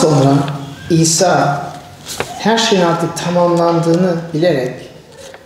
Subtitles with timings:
[0.00, 0.34] sonra
[0.90, 1.62] İsa
[2.38, 4.74] her şeyin artık tamamlandığını bilerek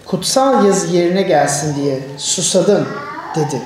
[0.07, 2.89] kutsal yazı yerine gelsin diye susadım
[3.37, 3.63] dedi.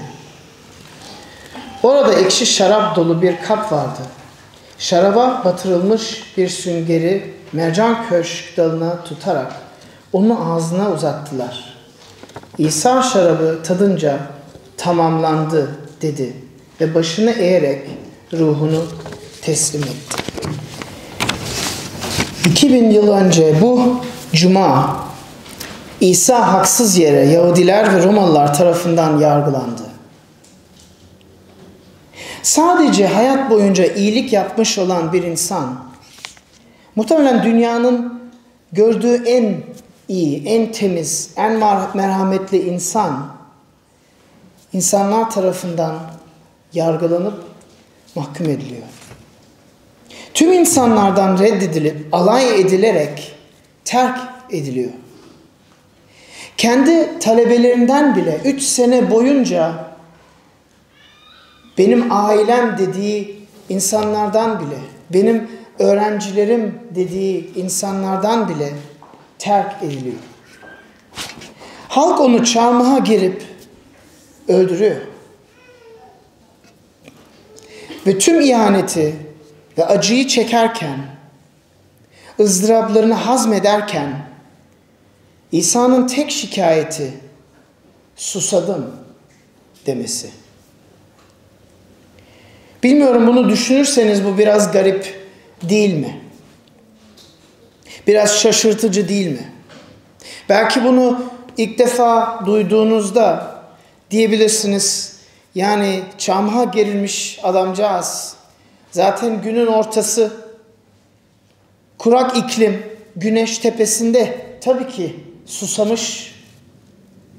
[1.83, 4.01] Orada ekşi şarap dolu bir kap vardı.
[4.79, 9.53] Şaraba batırılmış bir süngeri mercan köşk dalına tutarak
[10.13, 11.77] onu ağzına uzattılar.
[12.59, 14.19] İsa şarabı tadınca
[14.77, 15.71] tamamlandı
[16.03, 16.33] dedi
[16.81, 17.83] ve başını eğerek
[18.33, 18.85] ruhunu
[19.43, 20.26] teslim etti.
[22.47, 24.01] 2000 yıl önce bu
[24.33, 24.97] cuma
[26.01, 29.83] İsa haksız yere Yahudiler ve Romalılar tarafından yargılandı.
[32.43, 35.75] Sadece hayat boyunca iyilik yapmış olan bir insan,
[36.97, 38.21] muhtemelen dünyanın
[38.73, 39.63] gördüğü en
[40.09, 41.53] iyi, en temiz, en
[41.95, 43.27] merhametli insan,
[44.73, 45.95] insanlar tarafından
[46.73, 47.45] yargılanıp
[48.15, 48.96] mahkum ediliyor.
[50.37, 53.37] Tüm insanlardan reddedilip, alay edilerek
[53.85, 54.19] terk
[54.51, 54.91] ediliyor.
[56.57, 59.85] Kendi talebelerinden bile 3 sene boyunca
[61.79, 64.77] benim ailem dediği insanlardan bile,
[65.13, 68.73] benim öğrencilerim dediği insanlardan bile
[69.39, 70.17] terk ediliyor.
[71.89, 73.43] Halk onu çarmıha girip
[74.49, 74.97] öldürüyor.
[78.07, 79.26] Ve tüm ihaneti
[79.79, 80.99] ve acıyı çekerken,
[82.41, 84.27] ızdıraplarını hazmederken
[85.53, 87.15] İsa'nın tek şikayeti
[88.17, 88.97] susadım
[89.87, 90.31] demesi.
[92.83, 95.29] Bilmiyorum bunu düşünürseniz bu biraz garip
[95.63, 96.21] değil mi?
[98.07, 99.53] Biraz şaşırtıcı değil mi?
[100.49, 101.23] Belki bunu
[101.57, 103.57] ilk defa duyduğunuzda
[104.11, 105.17] diyebilirsiniz.
[105.55, 108.36] Yani çamha gerilmiş adamcağız.
[108.91, 110.33] Zaten günün ortası.
[111.99, 112.83] Kurak iklim,
[113.17, 114.47] güneş tepesinde.
[114.61, 115.17] Tabii ki
[115.47, 116.35] susamış.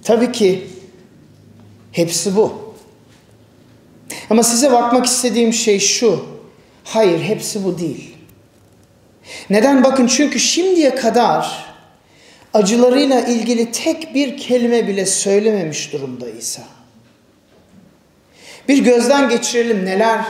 [0.04, 0.68] Tabii ki
[1.92, 2.74] hepsi bu.
[4.30, 6.26] Ama size bakmak istediğim şey şu.
[6.84, 8.16] Hayır, hepsi bu değil.
[9.50, 9.84] Neden?
[9.84, 11.66] Bakın çünkü şimdiye kadar
[12.54, 16.64] acılarıyla ilgili tek bir kelime bile söylememiş durumda İsa.
[18.68, 20.26] Bir gözden geçirelim neler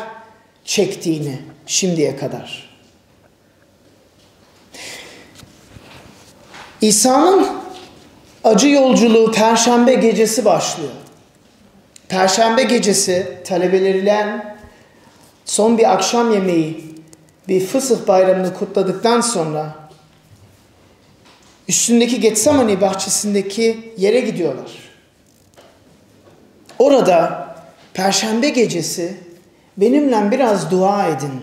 [0.67, 2.69] çektiğini şimdiye kadar.
[6.81, 7.47] İsa'nın
[8.43, 10.91] acı yolculuğu perşembe gecesi başlıyor.
[12.09, 14.45] Perşembe gecesi talebeleriyle
[15.45, 16.95] son bir akşam yemeği
[17.47, 19.89] bir fısıh bayramını kutladıktan sonra
[21.67, 24.71] üstündeki Getsemani bahçesindeki yere gidiyorlar.
[26.79, 27.47] Orada
[27.93, 29.26] perşembe gecesi
[29.77, 31.41] benimle biraz dua edin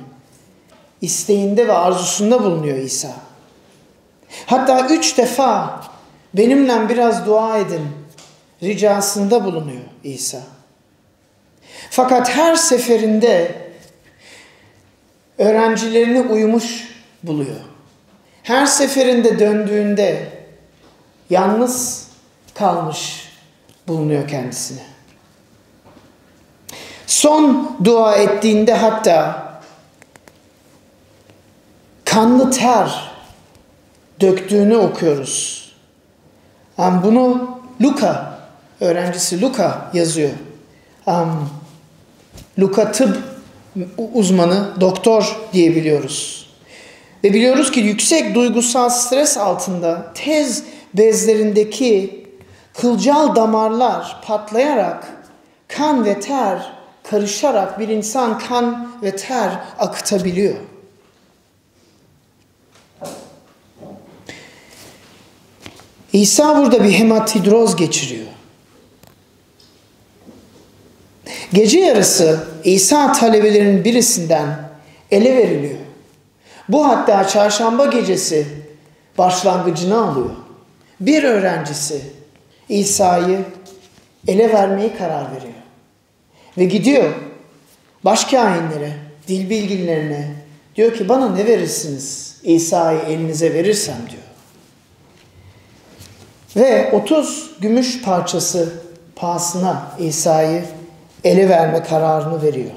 [1.00, 3.12] isteğinde ve arzusunda bulunuyor İsa.
[4.46, 5.80] Hatta üç defa
[6.34, 7.88] benimle biraz dua edin
[8.62, 10.40] ricasında bulunuyor İsa.
[11.90, 13.54] Fakat her seferinde
[15.38, 16.88] öğrencilerini uyumuş
[17.22, 17.60] buluyor.
[18.42, 20.28] Her seferinde döndüğünde
[21.30, 22.08] yalnız
[22.54, 23.28] kalmış
[23.88, 24.93] bulunuyor kendisine.
[27.06, 29.44] Son dua ettiğinde hatta
[32.04, 33.10] kanlı ter
[34.20, 35.64] döktüğünü okuyoruz.
[36.78, 37.50] Yani bunu
[37.82, 38.38] Luka,
[38.80, 40.30] öğrencisi Luka yazıyor.
[41.06, 41.50] Um,
[42.58, 43.22] Luka tıp
[44.14, 46.46] uzmanı, doktor diyebiliyoruz.
[47.24, 52.26] Ve biliyoruz ki yüksek duygusal stres altında tez bezlerindeki
[52.80, 55.12] kılcal damarlar patlayarak
[55.68, 56.73] kan ve ter
[57.10, 60.54] karışarak bir insan kan ve ter akıtabiliyor.
[66.12, 68.26] İsa burada bir hematidroz geçiriyor.
[71.52, 74.70] Gece yarısı İsa talebelerinin birisinden
[75.10, 75.78] ele veriliyor.
[76.68, 78.46] Bu hatta çarşamba gecesi
[79.18, 80.30] başlangıcını alıyor.
[81.00, 82.00] Bir öğrencisi
[82.68, 83.44] İsa'yı
[84.28, 85.63] ele vermeyi karar veriyor.
[86.58, 87.14] Ve gidiyor
[88.04, 88.92] başkainlere,
[89.28, 90.34] dil bilginlerine
[90.76, 94.22] diyor ki bana ne verirsiniz İsa'yı elinize verirsem diyor.
[96.56, 98.72] Ve 30 gümüş parçası
[99.16, 100.64] pahasına İsa'yı
[101.24, 102.70] ele verme kararını veriyor.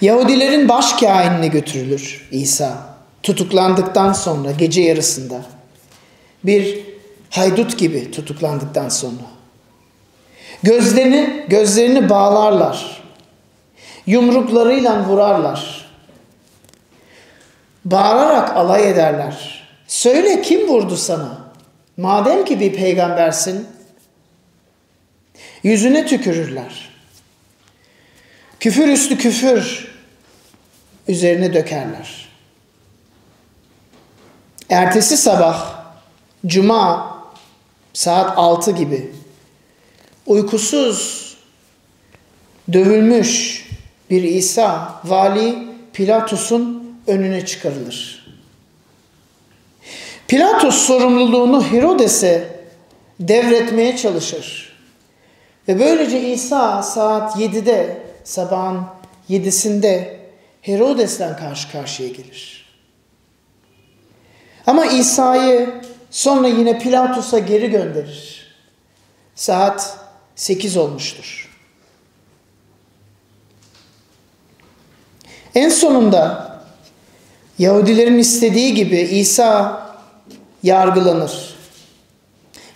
[0.00, 2.98] Yahudilerin baş kainine götürülür İsa.
[3.22, 5.42] Tutuklandıktan sonra gece yarısında.
[6.44, 6.80] Bir
[7.30, 9.37] haydut gibi tutuklandıktan sonra.
[10.62, 13.02] Gözlerini, gözlerini bağlarlar.
[14.06, 15.88] Yumruklarıyla vurarlar.
[17.84, 19.68] Bağırarak alay ederler.
[19.86, 21.38] Söyle kim vurdu sana?
[21.96, 23.66] Madem ki bir peygambersin.
[25.62, 26.88] Yüzüne tükürürler.
[28.60, 29.88] Küfür üstü küfür
[31.08, 32.28] üzerine dökerler.
[34.70, 35.84] Ertesi sabah
[36.46, 37.18] cuma
[37.92, 39.12] saat 6 gibi
[40.28, 41.28] uykusuz
[42.72, 43.64] dövülmüş
[44.10, 45.58] bir İsa vali
[45.92, 48.26] Pilatus'un önüne çıkarılır.
[50.28, 52.48] Pilatus sorumluluğunu Herodes'e
[53.20, 54.72] devretmeye çalışır.
[55.68, 58.82] Ve böylece İsa saat 7'de sabahın
[59.30, 60.16] 7'sinde
[60.62, 62.68] Herodes'ten karşı karşıya gelir.
[64.66, 65.70] Ama İsa'yı
[66.10, 68.46] sonra yine Pilatus'a geri gönderir.
[69.34, 70.07] Saat
[70.38, 71.48] 8 olmuştur.
[75.54, 76.48] En sonunda
[77.58, 79.82] Yahudilerin istediği gibi İsa
[80.62, 81.54] yargılanır.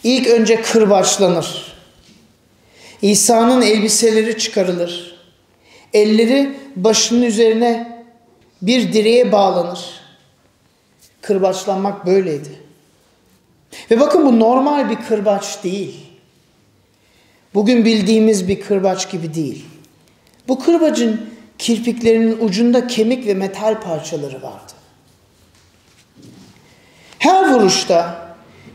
[0.04, 1.76] İlk önce kırbaçlanır.
[3.02, 5.16] İsa'nın elbiseleri çıkarılır.
[5.92, 8.04] Elleri başının üzerine
[8.62, 10.00] bir direğe bağlanır.
[11.20, 12.62] Kırbaçlanmak böyleydi.
[13.90, 16.11] Ve bakın bu normal bir kırbaç değil.
[17.54, 19.66] Bugün bildiğimiz bir kırbaç gibi değil.
[20.49, 24.72] Bu kırbacın kirpiklerinin ucunda kemik ve metal parçaları vardı.
[27.19, 28.26] Her vuruşta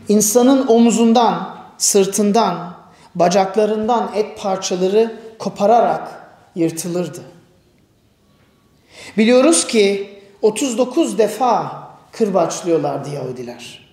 [0.08, 2.74] insanın omuzundan, sırtından,
[3.14, 7.20] bacaklarından et parçaları kopararak yırtılırdı.
[9.16, 10.10] Biliyoruz ki
[10.42, 11.82] 39 defa
[12.12, 13.87] kırbaçlıyorlardı Yahudiler.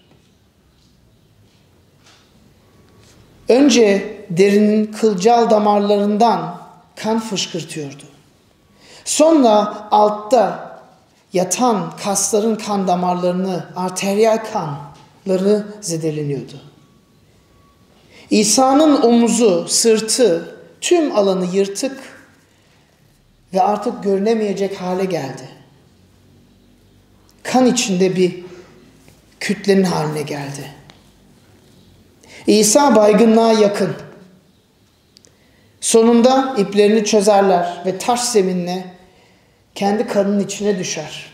[3.49, 6.57] Önce derinin kılcal damarlarından
[6.95, 8.03] kan fışkırtıyordu.
[9.05, 10.75] Sonra altta
[11.33, 16.61] yatan kasların kan damarlarını, arteriyel kanları zedeleniyordu.
[18.29, 21.99] İsa'nın omuzu, sırtı, tüm alanı yırtık
[23.53, 25.49] ve artık görünemeyecek hale geldi.
[27.43, 28.45] Kan içinde bir
[29.39, 30.71] kütlenin haline geldi.
[32.47, 33.95] İsa baygınlığa yakın.
[35.81, 38.85] Sonunda iplerini çözerler ve taş zeminle
[39.75, 41.25] kendi kanının içine düşer.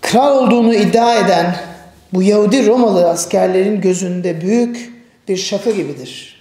[0.00, 1.56] Kral olduğunu iddia eden
[2.12, 4.92] bu Yahudi Romalı askerlerin gözünde büyük
[5.28, 6.40] bir şaka gibidir.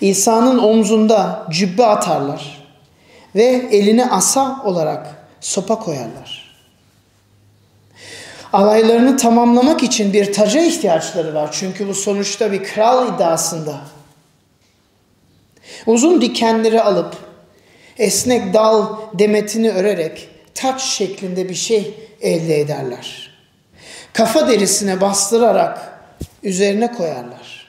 [0.00, 2.64] İsa'nın omzunda cübbe atarlar
[3.34, 6.49] ve eline asa olarak sopa koyarlar.
[8.52, 11.48] Alaylarını tamamlamak için bir taca ihtiyaçları var.
[11.52, 13.80] Çünkü bu sonuçta bir kral iddiasında.
[15.86, 17.16] Uzun dikenleri alıp
[17.98, 23.30] esnek dal demetini örerek taç şeklinde bir şey elde ederler.
[24.12, 26.02] Kafa derisine bastırarak
[26.42, 27.66] üzerine koyarlar.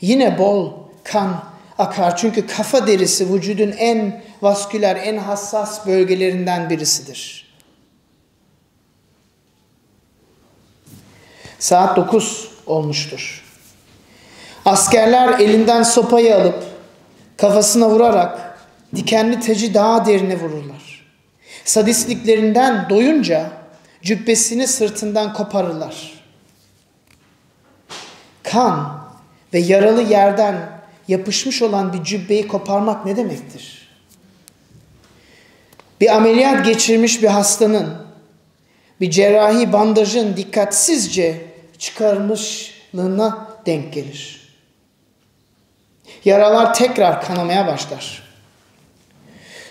[0.00, 0.72] Yine bol
[1.04, 1.44] kan
[1.78, 7.43] akar çünkü kafa derisi vücudun en vasküler, en hassas bölgelerinden birisidir.
[11.64, 13.44] Saat 9 olmuştur.
[14.64, 16.64] Askerler elinden sopayı alıp
[17.36, 18.58] kafasına vurarak
[18.96, 21.06] dikenli tacı daha derine vururlar.
[21.64, 23.50] Sadistliklerinden doyunca
[24.02, 26.12] cübbesini sırtından koparırlar.
[28.42, 29.00] Kan
[29.54, 30.56] ve yaralı yerden
[31.08, 33.88] yapışmış olan bir cübbeyi koparmak ne demektir?
[36.00, 37.94] Bir ameliyat geçirmiş bir hastanın
[39.00, 44.44] bir cerrahi bandajın dikkatsizce çıkarmışlığına denk gelir.
[46.24, 48.22] Yaralar tekrar kanamaya başlar.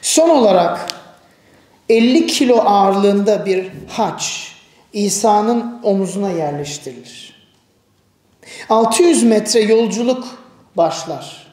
[0.01, 0.87] Son olarak
[1.89, 4.53] 50 kilo ağırlığında bir haç
[4.93, 7.33] İsa'nın omuzuna yerleştirilir.
[8.69, 10.27] 600 metre yolculuk
[10.77, 11.47] başlar.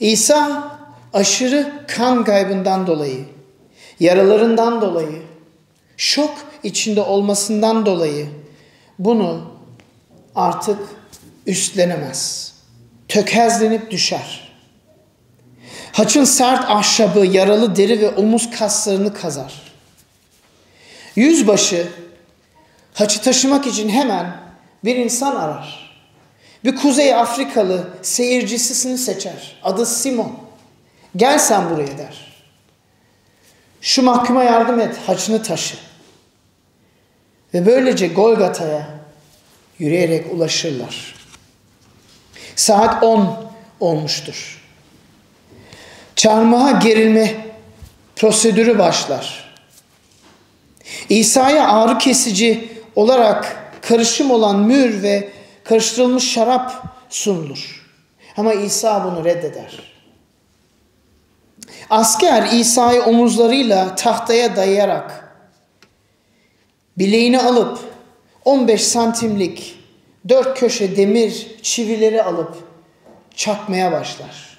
[0.00, 0.72] İsa
[1.12, 3.24] aşırı kan kaybından dolayı,
[4.00, 5.22] yaralarından dolayı,
[5.96, 6.34] şok
[6.66, 8.26] içinde olmasından dolayı
[8.98, 9.52] bunu
[10.34, 10.78] artık
[11.46, 12.52] üstlenemez.
[13.08, 14.52] Tökezlenip düşer.
[15.92, 19.54] Haçın sert ahşabı, yaralı deri ve omuz kaslarını kazar.
[21.16, 21.88] Yüzbaşı
[22.94, 24.36] haçı taşımak için hemen
[24.84, 25.86] bir insan arar.
[26.64, 29.60] Bir Kuzey Afrikalı seyircisini seçer.
[29.62, 30.32] Adı Simon.
[31.16, 32.26] Gel sen buraya der.
[33.80, 35.76] Şu mahkuma yardım et, haçını taşı.
[37.56, 38.86] Ve böylece Golgata'ya
[39.78, 41.14] yürüyerek ulaşırlar.
[42.56, 43.36] Saat 10
[43.80, 44.62] olmuştur.
[46.16, 47.34] çarmıha gerilme
[48.16, 49.54] prosedürü başlar.
[51.08, 55.28] İsa'ya ağrı kesici olarak karışım olan mür ve
[55.64, 57.86] karıştırılmış şarap sunulur.
[58.36, 59.78] Ama İsa bunu reddeder.
[61.90, 65.25] Asker İsa'yı omuzlarıyla tahtaya dayayarak
[66.98, 67.78] bileğini alıp
[68.44, 69.78] 15 santimlik
[70.28, 72.54] dört köşe demir çivileri alıp
[73.34, 74.58] çakmaya başlar.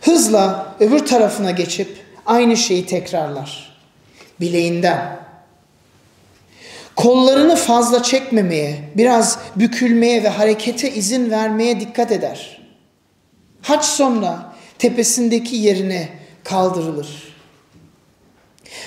[0.00, 3.76] Hızla öbür tarafına geçip aynı şeyi tekrarlar.
[4.40, 5.20] Bileğinden.
[6.96, 12.60] Kollarını fazla çekmemeye, biraz bükülmeye ve harekete izin vermeye dikkat eder.
[13.62, 16.08] Haç sonra tepesindeki yerine
[16.44, 17.29] kaldırılır.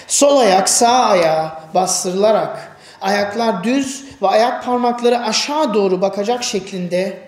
[0.07, 7.19] Sol ayak sağ ayağa bastırılarak ayaklar düz ve ayak parmakları aşağı doğru bakacak şeklinde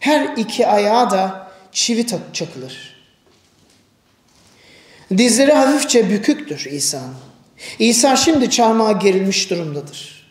[0.00, 2.92] her iki ayağa da çivi çakılır.
[5.18, 7.14] Dizleri hafifçe büküktür İsa'nın.
[7.78, 10.26] İsa şimdi çarmıha gerilmiş durumdadır.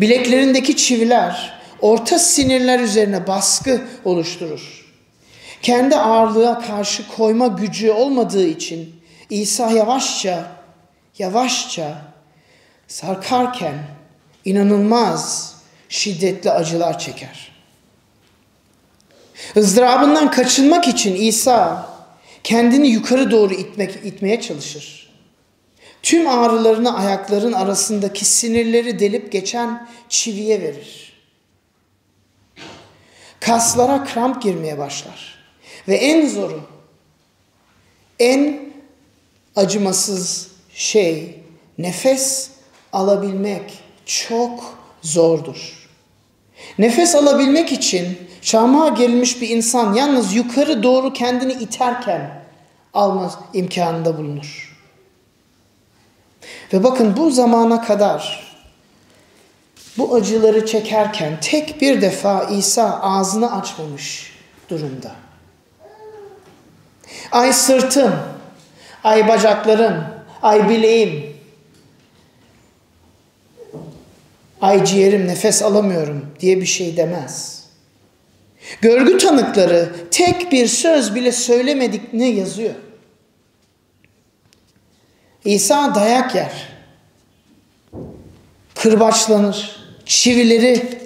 [0.00, 4.86] Bileklerindeki çiviler orta sinirler üzerine baskı oluşturur.
[5.62, 8.94] Kendi ağırlığa karşı koyma gücü olmadığı için
[9.30, 10.55] İsa yavaşça,
[11.18, 11.98] yavaşça
[12.88, 13.84] sarkarken
[14.44, 15.54] inanılmaz
[15.88, 17.52] şiddetli acılar çeker.
[19.56, 21.90] ızdırabından kaçınmak için İsa
[22.44, 25.10] kendini yukarı doğru itmek, itmeye çalışır.
[26.02, 31.12] Tüm ağrılarını ayakların arasındaki sinirleri delip geçen çiviye verir.
[33.40, 35.36] Kaslara kramp girmeye başlar.
[35.88, 36.60] Ve en zoru,
[38.18, 38.72] en
[39.56, 41.40] acımasız şey
[41.78, 42.50] nefes
[42.92, 45.88] alabilmek çok zordur.
[46.78, 52.42] Nefes alabilmek için çarmıha gerilmiş bir insan yalnız yukarı doğru kendini iterken
[52.94, 54.76] alma imkanında bulunur.
[56.72, 58.46] Ve bakın bu zamana kadar
[59.98, 64.32] bu acıları çekerken tek bir defa İsa ağzını açmamış
[64.68, 65.12] durumda.
[67.32, 68.14] Ay sırtım,
[69.04, 71.36] ay bacaklarım, ay bileğim,
[74.60, 77.64] ay ciğerim nefes alamıyorum diye bir şey demez.
[78.80, 82.74] Görgü tanıkları tek bir söz bile söylemedik ne yazıyor.
[85.44, 86.68] İsa dayak yer.
[88.74, 89.76] Kırbaçlanır.
[90.06, 90.98] Çivileri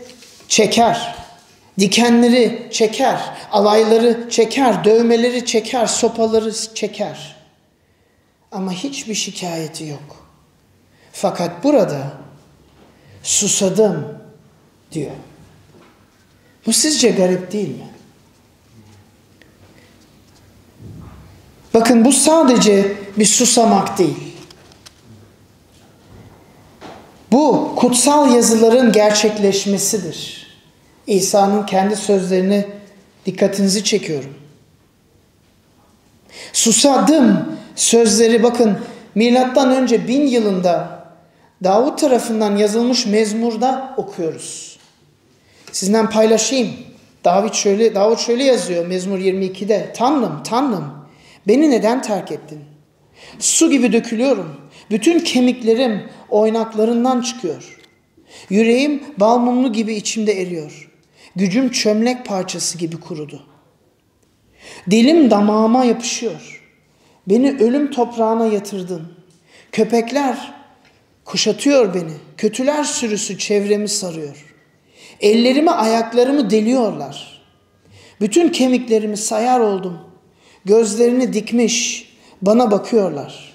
[0.49, 1.15] çeker.
[1.79, 3.21] Dikenleri çeker.
[3.53, 4.85] Alayları çeker.
[4.85, 5.87] Dövmeleri çeker.
[5.87, 7.37] Sopaları çeker.
[8.53, 10.27] Ama hiçbir şikayeti yok.
[11.13, 12.13] Fakat burada
[13.23, 14.19] susadım
[14.93, 15.11] diyor.
[16.67, 17.89] Bu sizce garip değil mi?
[21.75, 24.37] Bakın bu sadece bir susamak değil.
[27.33, 30.47] Bu kutsal yazıların gerçekleşmesidir.
[31.07, 32.67] İsa'nın kendi sözlerini
[33.27, 34.35] dikkatinizi çekiyorum.
[36.53, 38.79] Susadım sözleri bakın
[39.15, 41.01] milattan önce bin yılında
[41.65, 44.79] Davut tarafından yazılmış mezmurda okuyoruz.
[45.73, 46.71] Sizden paylaşayım.
[47.25, 49.93] Davut şöyle Davut şöyle yazıyor Mezmur 22'de.
[49.97, 50.85] Tanrım, Tanrım
[51.49, 52.61] beni neden terk ettin?
[53.39, 54.57] Su gibi dökülüyorum.
[54.91, 57.79] Bütün kemiklerim oynaklarından çıkıyor.
[58.51, 60.91] Yüreğim bal mumlu gibi içimde eriyor.
[61.37, 63.43] Gücüm çömlek parçası gibi kurudu.
[64.91, 66.60] Dilim damağıma yapışıyor.
[67.27, 69.03] Beni ölüm toprağına yatırdın.
[69.73, 70.53] Köpekler
[71.25, 72.13] kuşatıyor beni.
[72.37, 74.55] Kötüler sürüsü çevremi sarıyor.
[75.21, 77.41] Ellerimi ayaklarımı deliyorlar.
[78.21, 79.99] Bütün kemiklerimi sayar oldum.
[80.65, 82.11] Gözlerini dikmiş
[82.43, 83.53] bana bakıyorlar.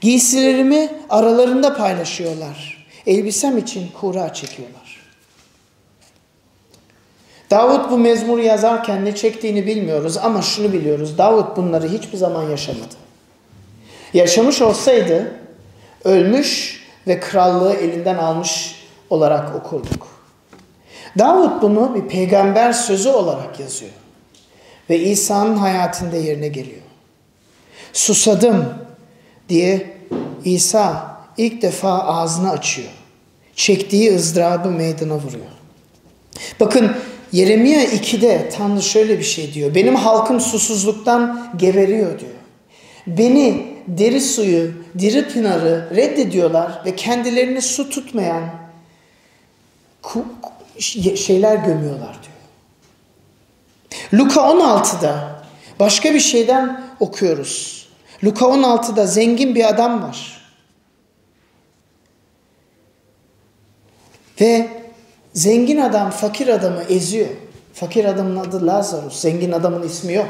[0.00, 2.86] Giysilerimi aralarında paylaşıyorlar.
[3.06, 4.81] Elbisem için kura çekiyorlar.
[7.52, 11.18] Davut bu mezmuru yazarken ne çektiğini bilmiyoruz ama şunu biliyoruz.
[11.18, 12.94] Davut bunları hiçbir zaman yaşamadı.
[14.14, 15.34] Yaşamış olsaydı
[16.04, 20.06] ölmüş ve krallığı elinden almış olarak okurduk.
[21.18, 23.92] Davut bunu bir peygamber sözü olarak yazıyor.
[24.90, 26.82] Ve İsa'nın hayatında yerine geliyor.
[27.92, 28.74] Susadım
[29.48, 29.96] diye
[30.44, 32.90] İsa ilk defa ağzını açıyor.
[33.56, 35.46] Çektiği ızdırabı meydana vuruyor.
[36.60, 36.92] Bakın
[37.32, 39.74] Yeremia 2'de Tanrı şöyle bir şey diyor.
[39.74, 42.32] Benim halkım susuzluktan geberiyor diyor.
[43.06, 48.44] Beni deri suyu, diri pınarı reddediyorlar ve kendilerini su tutmayan
[51.14, 52.32] şeyler gömüyorlar diyor.
[54.14, 55.42] Luka 16'da
[55.82, 57.86] Başka bir şeyden okuyoruz.
[58.24, 60.42] Luka 16'da zengin bir adam var.
[64.40, 64.81] Ve
[65.32, 67.28] zengin adam fakir adamı eziyor.
[67.74, 69.20] Fakir adamın adı Lazarus.
[69.20, 70.28] Zengin adamın ismi yok.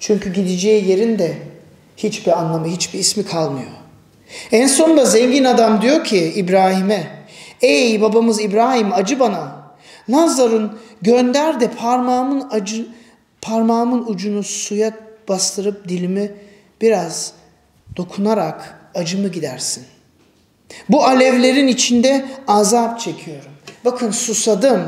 [0.00, 1.38] Çünkü gideceği yerin de
[1.96, 3.70] hiçbir anlamı, hiçbir ismi kalmıyor.
[4.52, 7.24] En sonunda zengin adam diyor ki İbrahim'e,
[7.62, 9.64] Ey babamız İbrahim acı bana.
[10.10, 12.86] Lazar'ın gönder de parmağımın acı
[13.42, 14.92] parmağımın ucunu suya
[15.28, 16.32] bastırıp dilimi
[16.80, 17.32] biraz
[17.96, 19.84] dokunarak acımı gidersin.
[20.88, 23.53] Bu alevlerin içinde azap çekiyorum.
[23.84, 24.82] Bakın susadım.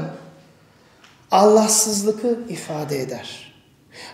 [1.30, 3.52] Allahsızlığı ifade eder.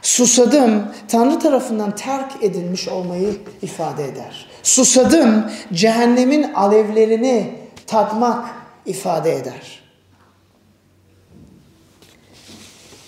[0.02, 4.46] Susadım Tanrı tarafından terk edilmiş olmayı ifade eder.
[4.62, 8.48] Susadım cehennemin alevlerini tatmak
[8.86, 9.82] ifade eder.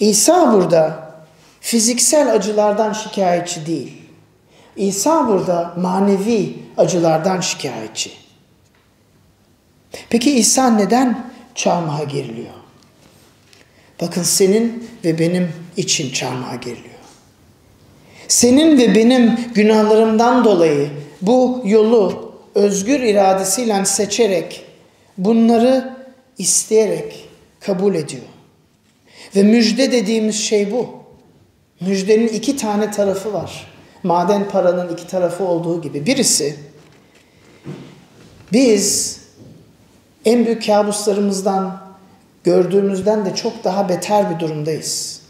[0.01, 1.11] İsa burada
[1.61, 4.03] fiziksel acılardan şikayetçi değil.
[4.77, 8.13] İsa burada manevi acılardan şikayetçi.
[10.11, 12.55] Peki İsa neden çarmıha geriliyor?
[14.01, 16.95] Bakın senin ve benim için çarmıha geriliyor.
[18.29, 20.91] Senin ve benim günahlarımdan dolayı
[21.23, 24.65] bu yolu özgür iradesiyle seçerek
[25.19, 25.97] bunları
[26.39, 27.29] isteyerek
[27.61, 28.23] kabul ediyor.
[29.37, 30.89] Ve müjde dediğimiz şey bu.
[31.81, 33.67] Müjdenin iki tane tarafı var.
[34.03, 36.07] Maden paranın iki tarafı olduğu gibi.
[36.07, 36.57] Birisi
[38.53, 39.21] biz
[40.25, 41.81] en büyük kabuslarımızdan
[42.45, 45.21] gördüğümüzden de çok daha beter bir durumdayız.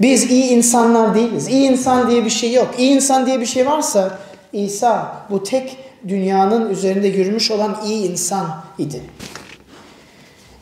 [0.00, 1.48] Biz iyi insanlar değiliz.
[1.48, 2.74] İyi insan diye bir şey yok.
[2.78, 4.18] İyi insan diye bir şey varsa
[4.52, 5.76] İsa bu tek
[6.08, 8.46] dünyanın üzerinde yürümüş olan iyi insan
[8.78, 9.02] idi.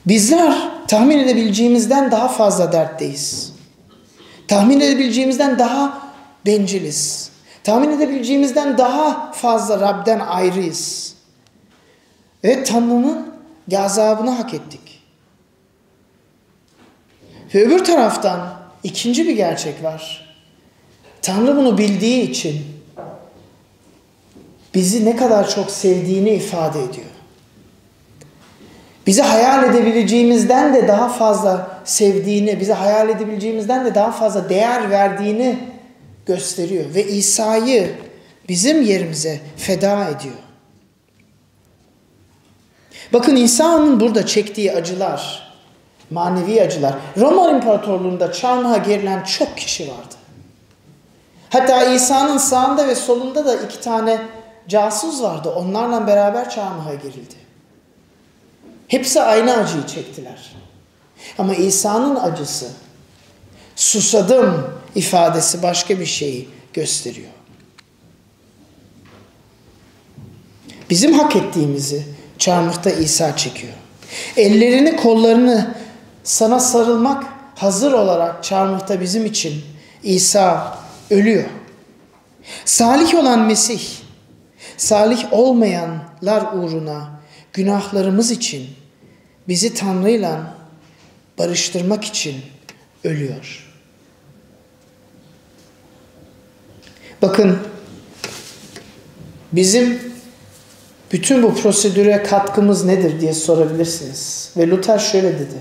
[0.07, 0.55] Bizler
[0.89, 3.53] tahmin edebileceğimizden daha fazla dertteyiz.
[4.49, 6.13] Tahmin edebileceğimizden daha
[6.47, 7.31] benciliz.
[7.65, 11.15] Tahmin edebileceğimizden daha fazla Rab'den ayrıyız.
[12.45, 13.34] Ve Tanrı'nın
[13.69, 15.03] gazabını hak ettik.
[17.55, 20.35] Ve öbür taraftan ikinci bir gerçek var.
[21.23, 22.65] Tanrı bunu bildiği için
[24.75, 27.07] bizi ne kadar çok sevdiğini ifade ediyor.
[29.07, 35.59] Bizi hayal edebileceğimizden de daha fazla sevdiğini, bizi hayal edebileceğimizden de daha fazla değer verdiğini
[36.27, 36.95] gösteriyor.
[36.95, 37.91] Ve İsa'yı
[38.49, 40.35] bizim yerimize feda ediyor.
[43.15, 45.53] Bakın İsa'nın burada çektiği acılar,
[46.11, 46.95] manevi acılar.
[47.17, 50.15] Roma İmparatorluğu'nda çarmıha gerilen çok kişi vardı.
[51.51, 54.23] Hatta İsa'nın sağında ve solunda da iki tane
[54.69, 55.51] casus vardı.
[55.51, 57.35] Onlarla beraber çarmıha gerildi.
[58.89, 60.53] Hepsi aynı acıyı çektiler.
[61.39, 62.69] Ama İsa'nın acısı,
[63.77, 67.31] susadım ifadesi başka bir şeyi gösteriyor.
[70.91, 73.73] Bizim hak ettiğimizi çarmıhta İsa çekiyor.
[74.37, 75.75] Ellerini kollarını
[76.25, 79.65] sana sarılmak hazır olarak çarmıhta bizim için
[80.03, 80.79] İsa
[81.11, 81.45] ölüyor.
[82.65, 83.83] Salih olan Mesih,
[84.77, 87.11] salih olmayanlar uğruna
[87.53, 88.67] günahlarımız için
[89.49, 90.55] bizi Tanrı'yla
[91.39, 92.37] barıştırmak için
[93.05, 93.71] ölüyor.
[97.23, 97.59] Bakın
[99.53, 100.14] bizim
[101.15, 104.51] bütün bu prosedüre katkımız nedir diye sorabilirsiniz.
[104.57, 105.55] Ve Luther şöyle dedi.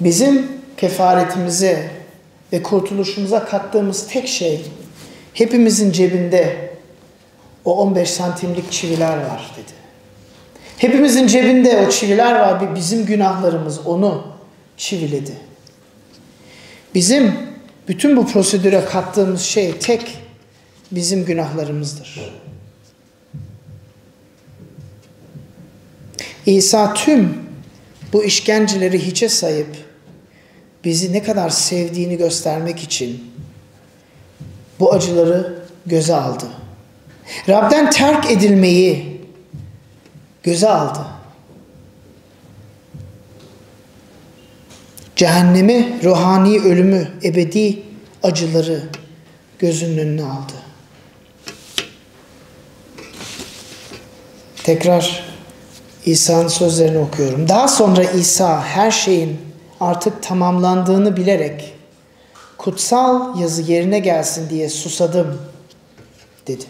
[0.00, 1.90] Bizim kefaretimize
[2.52, 4.60] ve kurtuluşumuza kattığımız tek şey
[5.34, 6.70] hepimizin cebinde
[7.64, 9.72] o 15 santimlik çiviler var dedi.
[10.78, 12.74] Hepimizin cebinde o çiviler var.
[12.74, 14.26] Bizim günahlarımız onu
[14.76, 15.32] çiviledi.
[16.94, 17.34] Bizim
[17.88, 20.18] bütün bu prosedüre kattığımız şey tek
[20.92, 22.20] bizim günahlarımızdır.
[26.46, 27.38] İsa tüm
[28.12, 29.76] bu işkenceleri hiçe sayıp
[30.84, 33.32] bizi ne kadar sevdiğini göstermek için
[34.80, 36.44] bu acıları göze aldı.
[37.48, 39.20] Rab'den terk edilmeyi
[40.42, 41.06] göze aldı.
[45.16, 47.82] Cehennemi, ruhani ölümü, ebedi
[48.22, 48.82] acıları
[49.58, 50.52] gözünün önüne aldı.
[54.62, 55.29] Tekrar
[56.06, 57.48] İsa'nın sözlerini okuyorum.
[57.48, 59.40] Daha sonra İsa her şeyin
[59.80, 61.74] artık tamamlandığını bilerek
[62.58, 65.38] kutsal yazı yerine gelsin diye susadım
[66.46, 66.64] dedi.